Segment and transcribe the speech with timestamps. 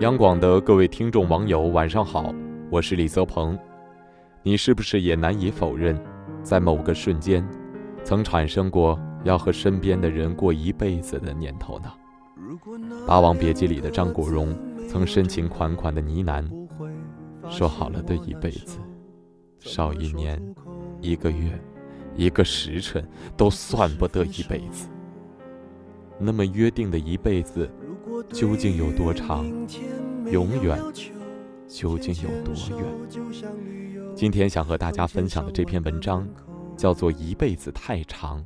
[0.00, 2.30] 央广的各位听众网友，晚上好，
[2.70, 3.58] 我是李泽鹏。
[4.42, 5.98] 你是不是也难以否认，
[6.42, 7.42] 在某个瞬间，
[8.04, 11.90] 曾产生过要和身边的人过一辈子的念头呢？
[13.06, 14.54] 《霸王别姬》里的张国荣
[14.86, 16.46] 曾深情款款的呢喃，
[17.48, 18.76] 说好了的一辈子，
[19.60, 20.38] 少一年、
[21.00, 21.58] 一个月、
[22.14, 23.02] 一个时辰，
[23.34, 24.90] 都算不得一辈子。
[26.18, 27.70] 那么约定的一辈子，
[28.32, 29.44] 究竟有多长？
[30.30, 30.78] 永远
[31.66, 32.86] 究竟有多远？
[34.14, 36.26] 今天想和大家分享的这篇文章，
[36.76, 38.44] 叫做《一辈子太长，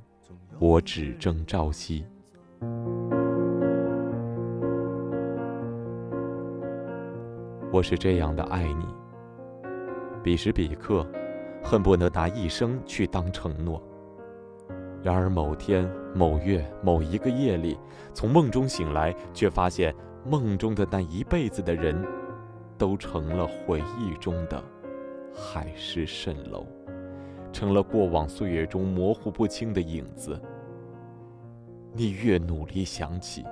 [0.58, 2.04] 我只争朝夕》。
[7.72, 8.84] 我是这样的爱你，
[10.22, 11.06] 彼时彼刻，
[11.62, 13.80] 恨不能拿一生去当承诺。
[15.02, 17.78] 然而某天某月某一个夜里，
[18.12, 22.04] 从梦中醒来，却发现梦中的那一辈子的人，
[22.76, 24.62] 都成了回忆中的。
[25.32, 26.66] 海市蜃楼，
[27.52, 30.38] 成了过往岁月中模糊不清的影子。
[31.94, 33.44] 你越努力想起，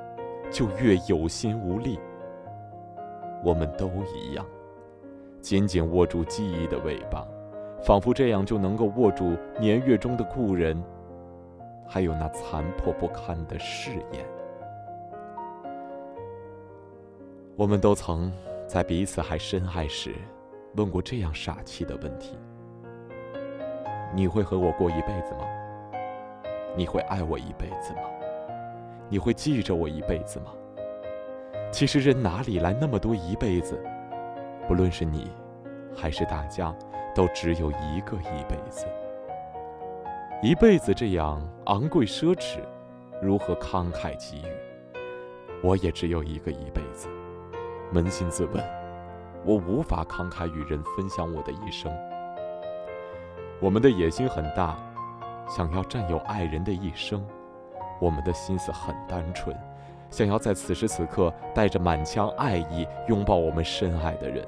[0.50, 1.98] 就越有心无力。
[3.44, 4.44] 我们都一样，
[5.40, 7.26] 紧紧握住记忆的尾巴，
[7.82, 10.76] 仿佛这样就能够握住年月中的故人，
[11.88, 14.24] 还有那残破不堪的誓言。
[17.56, 18.32] 我们都曾
[18.66, 20.14] 在彼此还深爱时。
[20.76, 22.38] 问过这样傻气的问题：
[24.14, 25.44] 你会和我过一辈子吗？
[26.76, 28.02] 你会爱我一辈子吗？
[29.08, 30.52] 你会记着我一辈子吗？
[31.72, 33.82] 其实人哪里来那么多一辈子？
[34.68, 35.32] 不论是你，
[35.96, 36.72] 还是大家，
[37.14, 38.86] 都只有一个一辈子。
[40.40, 42.60] 一辈子这样昂贵奢侈，
[43.20, 44.44] 如何慷慨给予？
[45.64, 47.08] 我也只有一个一辈子。
[47.92, 48.64] 扪心自问。
[49.44, 51.92] 我无法慷慨与人分享我的一生。
[53.60, 54.78] 我们的野心很大，
[55.48, 57.20] 想要占有爱人的一生；
[58.00, 59.56] 我们的心思很单纯，
[60.08, 64.46] 想要在此时此刻带着满腔爱意拥抱我们深爱的人。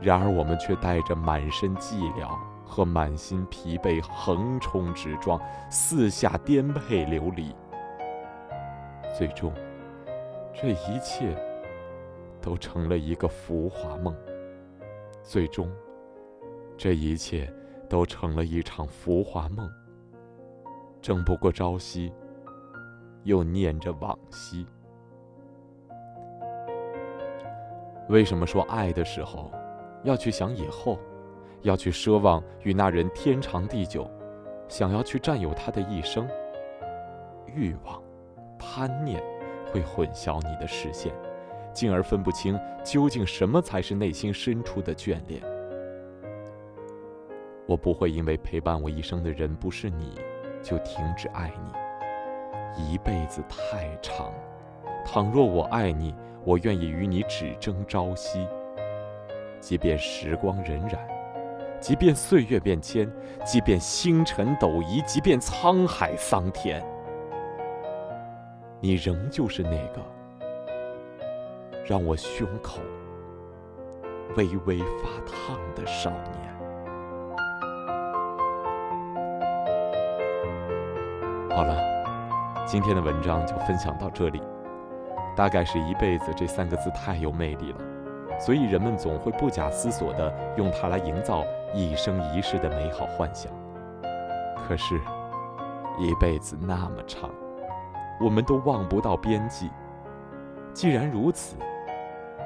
[0.00, 2.30] 然而，我们却带着满身寂寥
[2.70, 5.38] 和满心疲惫横冲直撞，
[5.68, 7.54] 四下颠沛流离。
[9.18, 9.52] 最终，
[10.54, 11.36] 这一切。
[12.42, 14.16] 都成了一个浮华梦。
[15.22, 15.70] 最终，
[16.74, 17.52] 这一切
[17.86, 19.70] 都成了一场浮华梦。
[21.02, 22.10] 争不过朝夕，
[23.24, 24.66] 又念着往昔。
[28.08, 29.52] 为什么说爱的时候，
[30.02, 30.98] 要去想以后，
[31.62, 34.10] 要去奢望与那人天长地久，
[34.68, 36.28] 想要去占有他的一生？
[37.54, 38.02] 欲望、
[38.58, 39.22] 贪念
[39.72, 41.12] 会混淆你的视线。
[41.72, 45.40] 进而分不清究竟什么才是内心深处的眷恋。
[47.64, 50.18] 我不会因为陪伴我一生的人不是你，
[50.62, 52.82] 就停止爱你。
[52.82, 54.32] 一辈子太长，
[55.04, 56.12] 倘若我爱你，
[56.44, 58.44] 我愿意与你只争朝夕。
[59.60, 60.98] 即便时光荏苒，
[61.80, 63.10] 即便岁月变迁，
[63.44, 66.84] 即便星辰斗移，即便沧海桑田，
[68.80, 70.00] 你仍旧是那个。
[71.86, 72.78] 让我胸口
[74.36, 76.50] 微微发烫的少年。
[81.50, 81.76] 好了，
[82.64, 84.40] 今天的文章就分享到这里。
[85.36, 87.78] 大概是一辈子这三个字太有魅力了，
[88.38, 91.42] 所以人们总会不假思索地用它来营造
[91.74, 93.52] 一生一世的美好幻想。
[94.56, 95.00] 可是，
[95.98, 97.30] 一辈子那么长，
[98.20, 99.70] 我们都望不到边际。
[100.72, 101.56] 既然如此，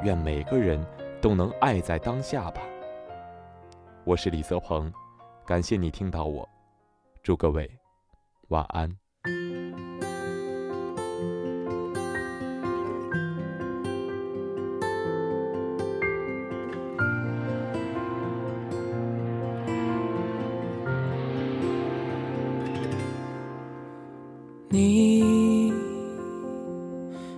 [0.02, 0.84] 愿每个人
[1.20, 2.62] 都能爱在当下吧。
[4.04, 4.92] 我是李泽鹏，
[5.44, 6.48] 感谢你听到我，
[7.22, 7.70] 祝各位
[8.48, 9.03] 晚安。
[24.74, 25.72] 你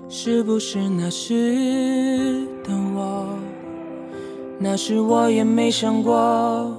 [0.08, 2.46] 是不是那时？
[2.64, 3.28] 的我，
[4.58, 6.74] 那时我也没想过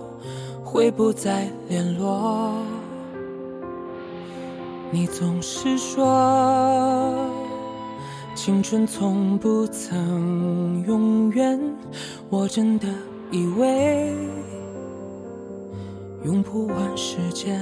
[0.63, 2.55] 会不再联络。
[4.89, 7.13] 你总是说
[8.33, 11.61] 青春从不曾永远，
[12.31, 12.87] 我真的
[13.29, 14.11] 以为
[16.25, 17.61] 用不完时间。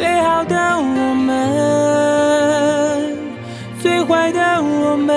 [0.00, 1.36] 最好的我们，
[3.82, 5.14] 最坏的我们，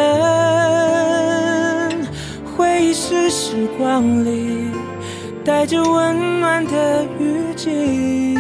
[2.54, 4.68] 回忆是时光里
[5.46, 8.38] 带着温暖的雨季。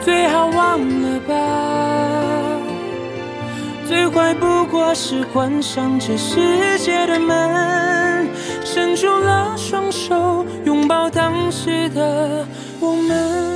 [0.00, 1.34] 最好忘了吧，
[3.86, 8.26] 最坏不过是关上这世界的门，
[8.64, 12.46] 伸出了双手，拥抱当时的
[12.80, 13.55] 我们。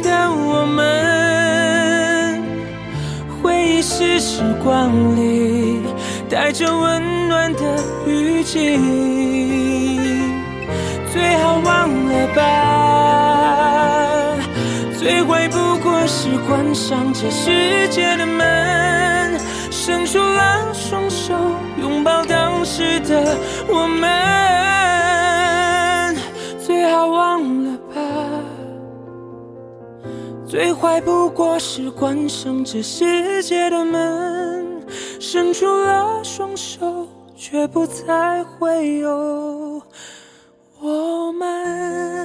[0.00, 2.42] 的我们，
[3.42, 5.82] 回忆是时光里
[6.28, 7.60] 带着温暖的
[8.06, 8.78] 雨季。
[11.12, 12.42] 最好忘了吧，
[14.98, 19.40] 最坏不过是关上这世界的门，
[19.70, 21.34] 伸出了双手，
[21.80, 23.36] 拥抱当时的
[23.68, 24.25] 我们。
[30.48, 34.80] 最坏不过是关上这世界的门
[35.18, 39.82] 伸出了双手却不再会有
[40.80, 42.15] 我们。